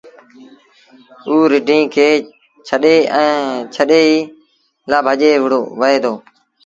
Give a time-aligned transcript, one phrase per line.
[1.27, 2.09] اوٚ رڍينٚ کي
[2.67, 4.13] ڇڏي ايٚئي
[4.89, 5.23] لآ ڀڄي
[5.79, 6.13] وهي دو